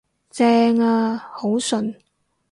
[0.31, 1.93] 正呀，好順